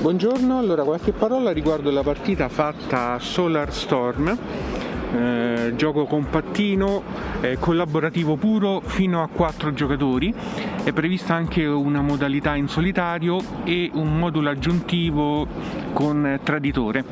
Buongiorno, 0.00 0.56
allora 0.56 0.84
qualche 0.84 1.10
parola 1.10 1.50
riguardo 1.50 1.90
la 1.90 2.04
partita 2.04 2.48
fatta 2.48 3.14
a 3.14 3.18
Solar 3.18 3.72
Storm, 3.74 4.38
eh, 5.12 5.72
gioco 5.74 6.04
compattino, 6.04 7.02
eh, 7.40 7.56
collaborativo 7.58 8.36
puro 8.36 8.80
fino 8.80 9.24
a 9.24 9.26
4 9.26 9.72
giocatori, 9.74 10.32
è 10.84 10.92
prevista 10.92 11.34
anche 11.34 11.66
una 11.66 12.00
modalità 12.00 12.54
in 12.54 12.68
solitario 12.68 13.40
e 13.64 13.90
un 13.92 14.16
modulo 14.16 14.50
aggiuntivo 14.50 15.48
con 15.98 16.38
traditore. 16.44 17.04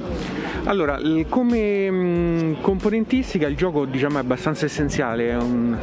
Allora, 0.67 0.97
come 1.29 1.91
mm, 1.91 2.53
componentistica 2.61 3.49
il 3.49 3.57
gioco 3.57 3.85
diciamo, 3.85 4.19
è 4.19 4.21
abbastanza 4.21 4.65
essenziale, 4.65 5.31
è 5.31 5.37
un, 5.37 5.77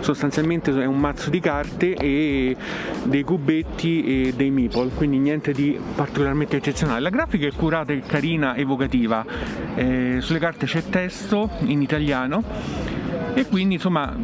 sostanzialmente 0.00 0.70
è 0.70 0.86
un 0.86 0.98
mazzo 0.98 1.28
di 1.28 1.40
carte 1.40 1.92
e 1.92 2.56
dei 3.02 3.22
cubetti 3.22 4.02
e 4.02 4.32
dei 4.34 4.50
meeple, 4.50 4.88
quindi 4.96 5.18
niente 5.18 5.52
di 5.52 5.78
particolarmente 5.94 6.56
eccezionale. 6.56 7.00
La 7.00 7.10
grafica 7.10 7.46
è 7.46 7.52
curata 7.52 7.92
e 7.92 8.00
carina, 8.00 8.56
evocativa, 8.56 9.26
eh, 9.74 10.16
sulle 10.20 10.38
carte 10.38 10.64
c'è 10.64 10.84
testo 10.88 11.50
in 11.66 11.82
italiano 11.82 12.96
e 13.34 13.46
quindi 13.46 13.74
insomma 13.74 14.14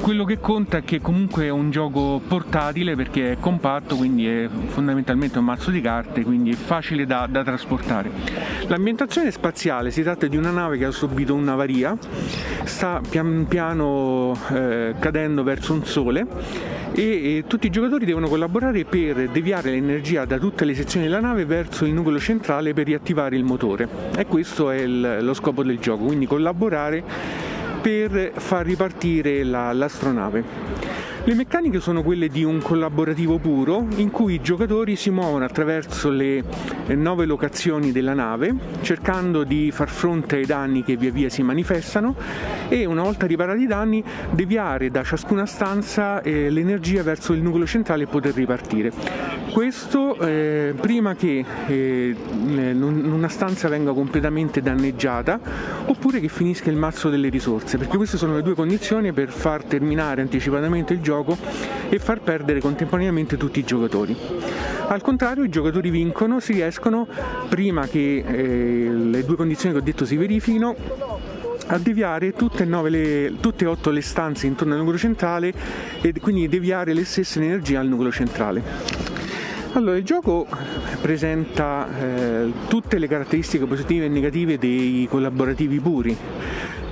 quello 0.00 0.24
che 0.24 0.40
conta 0.40 0.78
è 0.78 0.82
che 0.84 1.00
comunque 1.00 1.44
è 1.44 1.50
un 1.50 1.70
gioco 1.70 2.20
portatile 2.26 2.96
perché 2.96 3.32
è 3.32 3.36
compatto, 3.38 3.96
quindi 3.96 4.26
è 4.26 4.48
fondamentalmente 4.68 5.38
un 5.38 5.44
mazzo 5.44 5.70
di 5.70 5.80
carte, 5.80 6.22
quindi 6.22 6.52
è 6.52 6.54
facile 6.54 7.04
da, 7.06 7.26
da 7.30 7.44
trasportare. 7.44 8.10
L'ambientazione 8.66 9.30
spaziale 9.30 9.90
si 9.90 10.02
tratta 10.02 10.26
di 10.26 10.36
una 10.36 10.50
nave 10.50 10.78
che 10.78 10.86
ha 10.86 10.90
subito 10.90 11.34
un'avaria, 11.34 11.96
sta 12.64 13.00
pian 13.06 13.46
piano 13.48 14.36
eh, 14.52 14.94
cadendo 14.98 15.42
verso 15.42 15.74
un 15.74 15.84
sole 15.84 16.26
e, 16.92 17.36
e, 17.36 17.44
tutti 17.46 17.66
i 17.66 17.70
giocatori 17.70 18.04
devono 18.04 18.28
collaborare 18.28 18.84
per 18.84 19.28
deviare 19.28 19.70
l'energia 19.70 20.24
da 20.24 20.38
tutte 20.38 20.64
le 20.64 20.74
sezioni 20.74 21.06
della 21.06 21.20
nave 21.20 21.44
verso 21.44 21.84
il 21.84 21.92
nucleo 21.92 22.18
centrale 22.18 22.74
per 22.74 22.86
riattivare 22.86 23.36
il 23.36 23.44
motore 23.44 23.88
e 24.16 24.26
questo 24.26 24.70
è 24.70 24.80
il, 24.80 25.18
lo 25.20 25.34
scopo 25.34 25.62
del 25.62 25.78
gioco, 25.78 26.04
quindi 26.04 26.26
collaborare 26.26 27.48
per 27.80 28.32
far 28.36 28.66
ripartire 28.66 29.42
la, 29.44 29.72
l'astronave. 29.72 30.90
Le 31.24 31.34
meccaniche 31.34 31.80
sono 31.80 32.02
quelle 32.02 32.28
di 32.28 32.44
un 32.44 32.62
collaborativo 32.62 33.38
puro 33.38 33.86
in 33.96 34.10
cui 34.10 34.34
i 34.34 34.40
giocatori 34.40 34.96
si 34.96 35.10
muovono 35.10 35.44
attraverso 35.44 36.08
le 36.08 36.42
nove 36.88 37.26
locazioni 37.26 37.92
della 37.92 38.14
nave 38.14 38.54
cercando 38.80 39.44
di 39.44 39.70
far 39.70 39.90
fronte 39.90 40.36
ai 40.36 40.46
danni 40.46 40.82
che 40.82 40.96
via 40.96 41.10
via 41.10 41.28
si 41.28 41.42
manifestano 41.42 42.16
e 42.68 42.86
una 42.86 43.02
volta 43.02 43.26
riparati 43.26 43.62
i 43.62 43.66
danni 43.66 44.02
deviare 44.30 44.90
da 44.90 45.04
ciascuna 45.04 45.44
stanza 45.44 46.22
eh, 46.22 46.48
l'energia 46.48 47.02
verso 47.02 47.34
il 47.34 47.42
nucleo 47.42 47.66
centrale 47.66 48.04
e 48.04 48.06
poter 48.06 48.32
ripartire. 48.32 49.39
Questo 49.50 50.16
eh, 50.20 50.74
prima 50.80 51.14
che 51.14 51.44
eh, 51.66 52.16
una 52.72 53.28
stanza 53.28 53.68
venga 53.68 53.92
completamente 53.92 54.62
danneggiata 54.62 55.40
oppure 55.86 56.20
che 56.20 56.28
finisca 56.28 56.70
il 56.70 56.76
mazzo 56.76 57.10
delle 57.10 57.28
risorse 57.28 57.76
perché 57.76 57.96
queste 57.96 58.16
sono 58.16 58.36
le 58.36 58.42
due 58.42 58.54
condizioni 58.54 59.12
per 59.12 59.30
far 59.30 59.64
terminare 59.64 60.20
anticipatamente 60.20 60.92
il 60.92 61.00
gioco 61.00 61.36
e 61.88 61.98
far 61.98 62.20
perdere 62.20 62.60
contemporaneamente 62.60 63.36
tutti 63.36 63.58
i 63.58 63.64
giocatori. 63.64 64.16
Al 64.86 65.02
contrario, 65.02 65.44
i 65.44 65.48
giocatori 65.48 65.90
vincono 65.90 66.40
se 66.40 66.52
riescono, 66.52 67.06
prima 67.48 67.86
che 67.86 68.24
eh, 68.26 68.88
le 68.88 69.24
due 69.24 69.36
condizioni 69.36 69.74
che 69.74 69.80
ho 69.80 69.84
detto 69.84 70.04
si 70.04 70.16
verifichino, 70.16 70.74
a 71.66 71.78
deviare 71.78 72.32
tutte 72.32 72.64
e 72.64 73.66
otto 73.66 73.90
le 73.90 74.00
stanze 74.00 74.46
intorno 74.46 74.74
al 74.74 74.80
nucleo 74.80 74.98
centrale 74.98 75.52
e 76.00 76.12
quindi 76.20 76.48
deviare 76.48 76.92
le 76.92 77.04
stesse 77.04 77.40
energie 77.40 77.76
al 77.76 77.86
nucleo 77.86 78.10
centrale. 78.10 78.99
Allora, 79.72 79.96
il 79.96 80.04
gioco 80.04 80.48
presenta 81.00 81.88
eh, 81.96 82.52
tutte 82.66 82.98
le 82.98 83.06
caratteristiche 83.06 83.66
positive 83.66 84.06
e 84.06 84.08
negative 84.08 84.58
dei 84.58 85.06
collaborativi 85.08 85.78
puri. 85.78 86.16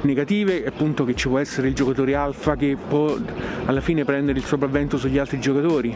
Negative 0.02 0.64
appunto 0.64 1.04
che 1.04 1.14
ci 1.16 1.26
può 1.26 1.40
essere 1.40 1.68
il 1.68 1.74
giocatore 1.74 2.14
alfa 2.14 2.54
che 2.54 2.76
può 2.76 3.16
alla 3.64 3.80
fine 3.80 4.04
prendere 4.04 4.38
il 4.38 4.44
sopravvento 4.44 4.96
sugli 4.96 5.18
altri 5.18 5.40
giocatori. 5.40 5.94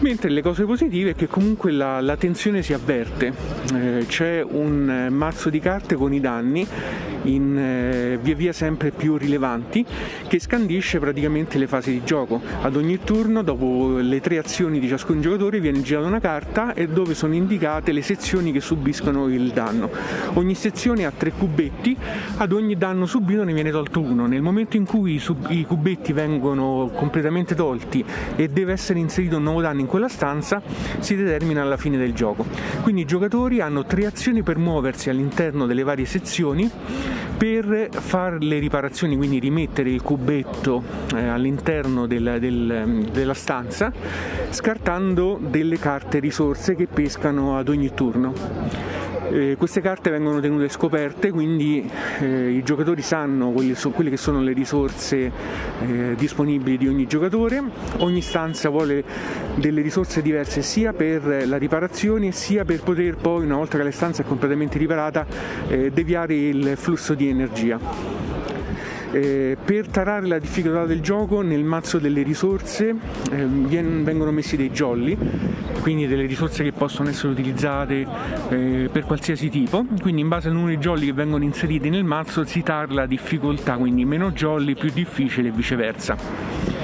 Mentre 0.00 0.28
le 0.28 0.42
cose 0.42 0.64
positive 0.64 1.10
è 1.10 1.14
che 1.14 1.26
comunque 1.26 1.72
la, 1.72 2.02
la 2.02 2.16
tensione 2.16 2.60
si 2.62 2.74
avverte. 2.74 3.32
Eh, 3.74 4.04
c'è 4.06 4.44
un 4.46 5.08
mazzo 5.10 5.48
di 5.48 5.58
carte 5.58 5.94
con 5.94 6.12
i 6.12 6.20
danni 6.20 6.66
in, 7.28 7.56
eh, 7.56 8.18
via 8.20 8.34
via 8.34 8.52
sempre 8.52 8.90
più 8.90 9.16
rilevanti 9.16 9.84
che 10.26 10.38
scandisce 10.40 10.98
praticamente 10.98 11.58
le 11.58 11.66
fasi 11.66 11.92
di 11.92 12.02
gioco. 12.04 12.40
Ad 12.62 12.76
ogni 12.76 12.98
turno, 13.04 13.42
dopo 13.42 13.98
le 13.98 14.20
tre 14.20 14.38
azioni 14.38 14.78
di 14.78 14.88
ciascun 14.88 15.20
giocatore, 15.20 15.60
viene 15.60 15.82
girata 15.82 16.06
una 16.06 16.20
carta 16.20 16.74
e 16.74 16.88
dove 16.88 17.14
sono 17.14 17.34
indicate 17.34 17.92
le 17.92 18.02
sezioni 18.02 18.52
che 18.52 18.60
subiscono 18.60 19.28
il 19.28 19.50
danno. 19.50 19.90
Ogni 20.34 20.54
sezione 20.54 21.04
ha 21.04 21.12
tre 21.16 21.32
cubetti, 21.32 21.96
ad 22.36 22.52
ogni 22.52 22.76
danno 22.76 23.06
subito 23.06 23.44
ne 23.44 23.52
viene 23.52 23.70
tolto 23.70 24.00
uno. 24.00 24.26
Nel 24.26 24.42
momento 24.42 24.76
in 24.76 24.84
cui 24.84 25.14
i, 25.14 25.18
sub- 25.18 25.50
i 25.50 25.64
cubetti 25.64 26.12
vengono 26.12 26.90
completamente 26.94 27.54
tolti 27.54 28.04
e 28.36 28.48
deve 28.48 28.72
essere 28.72 28.98
inserito 28.98 29.36
un 29.36 29.42
nuovo 29.42 29.60
danno 29.60 29.80
in 29.80 29.86
quella 29.86 30.08
stanza, 30.08 30.62
si 30.98 31.16
determina 31.16 31.64
la 31.64 31.76
fine 31.76 31.96
del 31.96 32.12
gioco. 32.12 32.46
Quindi 32.82 33.02
i 33.02 33.04
giocatori 33.04 33.60
hanno 33.60 33.84
tre 33.84 34.06
azioni 34.06 34.42
per 34.42 34.58
muoversi 34.58 35.10
all'interno 35.10 35.66
delle 35.66 35.82
varie 35.82 36.06
sezioni 36.06 36.70
per 37.38 37.88
fare 37.92 38.38
le 38.40 38.58
riparazioni, 38.58 39.16
quindi 39.16 39.38
rimettere 39.38 39.90
il 39.90 40.02
cubetto 40.02 40.82
eh, 41.14 41.28
all'interno 41.28 42.06
del, 42.06 42.38
del, 42.40 43.08
della 43.12 43.34
stanza, 43.34 43.92
scartando 44.50 45.38
delle 45.40 45.78
carte 45.78 46.18
risorse 46.18 46.74
che 46.74 46.88
pescano 46.88 47.56
ad 47.56 47.68
ogni 47.68 47.94
turno. 47.94 48.87
Eh, 49.30 49.56
queste 49.58 49.80
carte 49.80 50.10
vengono 50.10 50.40
tenute 50.40 50.68
scoperte, 50.68 51.30
quindi 51.30 51.88
eh, 52.20 52.50
i 52.50 52.62
giocatori 52.62 53.02
sanno 53.02 53.50
quelle, 53.50 53.74
so, 53.74 53.90
quelle, 53.90 54.10
che 54.10 54.16
sono 54.16 54.40
le 54.40 54.52
risorse 54.52 55.30
eh, 55.80 56.14
disponibili 56.16 56.78
di 56.78 56.88
ogni 56.88 57.06
giocatore. 57.06 57.62
Ogni 57.98 58.22
stanza 58.22 58.68
vuole 58.68 59.04
delle 59.56 59.82
risorse 59.82 60.22
diverse 60.22 60.62
sia 60.62 60.92
per 60.92 61.46
la 61.46 61.56
riparazione 61.56 62.32
sia 62.32 62.64
per 62.64 62.82
poter 62.82 63.16
poi, 63.16 63.44
una 63.44 63.56
volta 63.56 63.76
che 63.76 63.84
la 63.84 63.90
stanza 63.90 64.22
è 64.22 64.26
completamente 64.26 64.78
riparata, 64.78 65.26
eh, 65.68 65.90
deviare 65.90 66.34
il 66.34 66.72
flusso 66.76 67.14
di 67.14 67.28
energia. 67.28 68.17
Eh, 69.10 69.56
per 69.64 69.88
tarare 69.88 70.26
la 70.26 70.38
difficoltà 70.38 70.84
del 70.84 71.00
gioco 71.00 71.40
nel 71.40 71.64
mazzo 71.64 71.98
delle 71.98 72.22
risorse 72.22 72.94
eh, 73.30 73.44
vengono 73.46 74.30
messi 74.30 74.56
dei 74.56 74.70
jolly, 74.70 75.16
quindi 75.80 76.06
delle 76.06 76.26
risorse 76.26 76.62
che 76.62 76.72
possono 76.72 77.08
essere 77.08 77.32
utilizzate 77.32 78.06
eh, 78.50 78.90
per 78.92 79.04
qualsiasi 79.04 79.48
tipo, 79.48 79.86
quindi 80.00 80.20
in 80.20 80.28
base 80.28 80.48
al 80.48 80.54
numero 80.54 80.74
di 80.74 80.78
jolly 80.78 81.06
che 81.06 81.14
vengono 81.14 81.44
inseriti 81.44 81.88
nel 81.88 82.04
mazzo 82.04 82.44
si 82.44 82.62
tara 82.62 82.92
la 82.92 83.06
difficoltà, 83.06 83.76
quindi 83.76 84.04
meno 84.04 84.30
jolly 84.32 84.74
più 84.74 84.90
difficile 84.92 85.48
e 85.48 85.52
viceversa. 85.52 86.77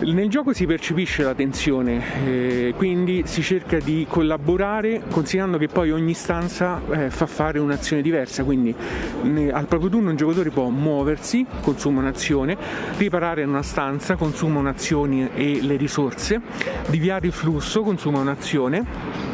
Nel 0.00 0.28
gioco 0.28 0.52
si 0.52 0.64
percepisce 0.64 1.24
la 1.24 1.34
tensione, 1.34 2.00
eh, 2.24 2.74
quindi 2.76 3.24
si 3.26 3.42
cerca 3.42 3.78
di 3.78 4.06
collaborare 4.08 5.02
considerando 5.10 5.58
che 5.58 5.66
poi 5.66 5.90
ogni 5.90 6.14
stanza 6.14 6.80
eh, 6.90 7.10
fa 7.10 7.26
fare 7.26 7.58
un'azione 7.58 8.00
diversa, 8.00 8.44
quindi 8.44 8.72
ne, 9.22 9.50
al 9.50 9.66
proprio 9.66 9.90
turno 9.90 10.10
un 10.10 10.16
giocatore 10.16 10.50
può 10.50 10.68
muoversi, 10.68 11.44
consuma 11.62 12.00
un'azione, 12.00 12.56
riparare 12.96 13.42
una 13.42 13.62
stanza, 13.62 14.14
consuma 14.14 14.60
un'azione 14.60 15.34
e 15.34 15.58
le 15.62 15.74
risorse, 15.74 16.40
deviare 16.88 17.26
il 17.26 17.32
flusso, 17.32 17.82
consuma 17.82 18.20
un'azione 18.20 19.27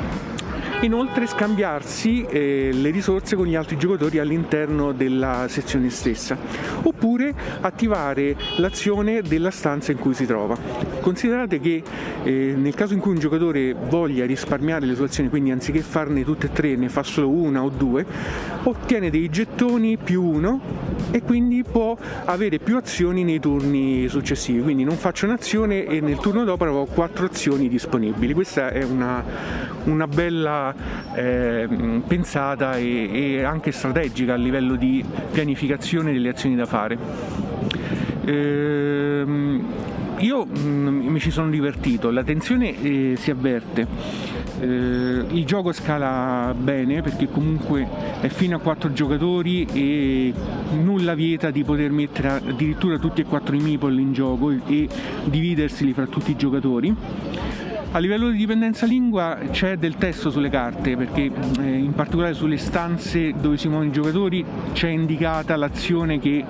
inoltre 0.84 1.26
scambiarsi 1.26 2.24
eh, 2.24 2.70
le 2.72 2.90
risorse 2.90 3.36
con 3.36 3.46
gli 3.46 3.54
altri 3.54 3.76
giocatori 3.78 4.18
all'interno 4.18 4.92
della 4.92 5.46
sezione 5.48 5.88
stessa, 5.90 6.36
oppure 6.82 7.34
attivare 7.60 8.36
l'azione 8.56 9.22
della 9.22 9.50
stanza 9.50 9.92
in 9.92 9.98
cui 9.98 10.14
si 10.14 10.26
trova. 10.26 10.56
Considerate 11.00 11.58
che 11.58 11.82
eh, 12.22 12.54
nel 12.56 12.74
caso 12.74 12.92
in 12.94 13.00
cui 13.00 13.12
un 13.12 13.18
giocatore 13.18 13.74
voglia 13.74 14.26
risparmiare 14.26 14.84
le 14.84 14.94
sue 14.94 15.06
azioni, 15.06 15.28
quindi 15.30 15.50
anziché 15.50 15.80
farne 15.80 16.22
tutte 16.22 16.46
e 16.46 16.52
tre 16.52 16.76
ne 16.76 16.88
fa 16.88 17.02
solo 17.02 17.28
una 17.30 17.62
o 17.62 17.70
due, 17.70 18.04
ottiene 18.64 19.10
dei 19.10 19.28
gettoni 19.30 19.96
più 19.96 20.22
uno 20.22 20.60
e 21.10 21.22
quindi 21.22 21.62
può 21.62 21.96
avere 22.24 22.58
più 22.58 22.76
azioni 22.76 23.24
nei 23.24 23.40
turni 23.40 24.06
successivi. 24.08 24.60
Quindi 24.60 24.84
non 24.84 24.96
faccio 24.96 25.26
un'azione 25.26 25.86
e 25.86 26.00
nel 26.00 26.18
turno 26.18 26.44
dopo 26.44 26.64
avrò 26.64 26.84
quattro 26.84 27.26
azioni 27.26 27.68
disponibili. 27.68 28.34
Questa 28.34 28.70
è 28.70 28.82
una, 28.82 29.22
una 29.84 30.06
bella 30.06 30.73
eh, 31.14 31.68
pensata 32.06 32.76
e, 32.76 33.10
e, 33.12 33.42
anche 33.44 33.72
strategica 33.72 34.34
a 34.34 34.36
livello 34.36 34.76
di 34.76 35.04
pianificazione 35.32 36.12
delle 36.12 36.30
azioni 36.30 36.54
da 36.54 36.66
fare. 36.66 36.98
Ehm, 38.24 39.64
io 40.18 40.44
mh, 40.44 40.58
mm, 40.58 41.06
mi 41.08 41.20
ci 41.20 41.30
sono 41.30 41.50
divertito, 41.50 42.10
la 42.10 42.22
tensione 42.22 42.80
eh, 42.80 43.14
si 43.16 43.30
avverte, 43.30 43.86
eh, 44.60 44.66
il 44.66 45.44
gioco 45.44 45.72
scala 45.72 46.54
bene 46.56 47.02
perché 47.02 47.28
comunque 47.28 47.86
è 48.20 48.28
fino 48.28 48.56
a 48.56 48.60
4 48.60 48.92
giocatori 48.92 49.66
e 49.72 50.32
nulla 50.82 51.14
vieta 51.14 51.50
di 51.50 51.64
poter 51.64 51.90
mettere 51.90 52.28
addirittura 52.28 52.98
tutti 52.98 53.20
e 53.20 53.24
quattro 53.24 53.54
i 53.54 53.60
meeple 53.60 54.00
in 54.00 54.12
gioco 54.12 54.50
e 54.50 54.88
dividerseli 55.24 55.92
fra 55.92 56.06
tutti 56.06 56.30
i 56.30 56.36
giocatori 56.36 56.94
A 57.94 57.98
livello 57.98 58.28
di 58.28 58.36
dipendenza 58.36 58.86
lingua 58.86 59.38
c'è 59.52 59.76
del 59.76 59.94
testo 59.94 60.28
sulle 60.28 60.50
carte 60.50 60.96
perché 60.96 61.30
eh, 61.60 61.76
in 61.76 61.92
particolare 61.94 62.34
sulle 62.34 62.56
stanze 62.56 63.32
dove 63.40 63.56
si 63.56 63.68
muovono 63.68 63.88
i 63.88 63.92
giocatori 63.92 64.44
c'è 64.72 64.88
indicata 64.88 65.54
l'azione 65.54 66.18
che 66.18 66.44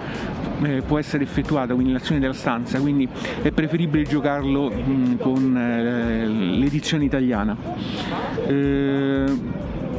eh, 0.62 0.80
può 0.86 0.98
essere 0.98 1.22
effettuata, 1.22 1.74
quindi 1.74 1.92
l'azione 1.92 2.18
della 2.18 2.32
stanza, 2.32 2.80
quindi 2.80 3.06
è 3.42 3.50
preferibile 3.50 4.04
giocarlo 4.04 4.72
con 5.18 5.54
eh, 5.54 6.26
l'edizione 6.26 7.04
italiana. 7.04 7.54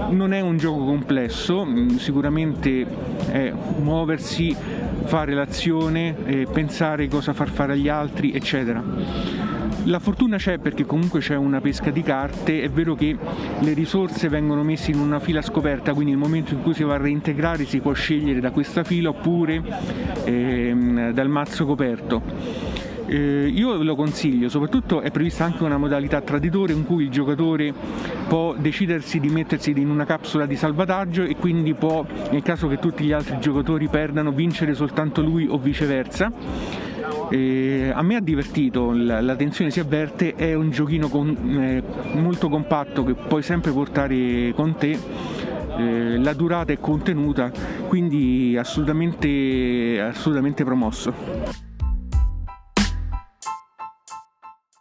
Non 0.09 0.33
è 0.33 0.41
un 0.41 0.57
gioco 0.57 0.83
complesso, 0.83 1.67
sicuramente 1.97 2.87
è 3.29 3.53
muoversi, 3.81 4.55
fare 5.03 5.35
l'azione, 5.35 6.15
pensare 6.51 7.07
cosa 7.07 7.33
far 7.33 7.49
fare 7.49 7.73
agli 7.73 7.87
altri, 7.87 8.31
eccetera. 8.33 9.64
La 9.87 9.99
fortuna 9.99 10.37
c'è 10.37 10.57
perché 10.57 10.83
comunque 10.83 11.19
c'è 11.19 11.35
una 11.35 11.61
pesca 11.61 11.91
di 11.91 12.01
carte, 12.01 12.63
è 12.63 12.69
vero 12.69 12.95
che 12.95 13.15
le 13.59 13.73
risorse 13.73 14.29
vengono 14.29 14.63
messe 14.63 14.89
in 14.89 14.97
una 14.97 15.19
fila 15.19 15.43
scoperta, 15.43 15.93
quindi 15.93 16.11
nel 16.11 16.19
momento 16.19 16.55
in 16.55 16.63
cui 16.63 16.73
si 16.73 16.81
va 16.81 16.95
a 16.95 16.97
reintegrare 16.97 17.65
si 17.65 17.79
può 17.81 17.93
scegliere 17.93 18.39
da 18.39 18.49
questa 18.49 18.83
fila 18.83 19.09
oppure 19.09 19.61
ehm, 20.23 21.11
dal 21.11 21.29
mazzo 21.29 21.67
coperto. 21.67 22.23
Eh, 23.05 23.47
io 23.47 23.77
ve 23.77 23.83
lo 23.83 23.95
consiglio, 23.95 24.49
soprattutto 24.49 25.01
è 25.01 25.11
prevista 25.11 25.43
anche 25.43 25.63
una 25.63 25.77
modalità 25.77 26.19
traditore 26.21 26.73
in 26.73 26.83
cui 26.83 27.03
il 27.03 27.11
giocatore 27.11 27.71
può 28.27 28.55
decidersi 28.57 29.19
di 29.19 29.29
mettersi 29.29 29.69
in 29.69 29.91
una 29.91 30.05
capsula 30.05 30.47
di 30.47 30.55
salvataggio 30.55 31.21
e 31.21 31.35
quindi 31.35 31.75
può, 31.75 32.03
nel 32.31 32.41
caso 32.41 32.67
che 32.67 32.79
tutti 32.79 33.03
gli 33.03 33.11
altri 33.11 33.37
giocatori 33.39 33.87
perdano, 33.87 34.31
vincere 34.31 34.73
soltanto 34.73 35.21
lui 35.21 35.45
o 35.47 35.59
viceversa 35.59 36.31
e 37.29 37.91
a 37.93 38.01
me 38.01 38.15
ha 38.15 38.19
divertito, 38.21 38.91
la, 38.91 39.21
la, 39.21 39.35
tensione 39.35 39.71
si 39.71 39.79
avverte, 39.79 40.35
è 40.35 40.53
un 40.53 40.69
giochino 40.69 41.07
con, 41.09 41.29
eh, 41.59 41.83
molto 42.17 42.49
compatto 42.49 43.03
che 43.03 43.13
puoi 43.13 43.41
sempre 43.41 43.71
portare 43.71 44.53
con 44.53 44.75
te. 44.75 44.97
Eh, 45.77 46.17
la 46.17 46.33
durata 46.33 46.71
è 46.71 46.79
contenuta, 46.79 47.51
quindi 47.87 48.55
assolutamente, 48.57 49.99
assolutamente 50.01 50.63
promosso. 50.63 51.64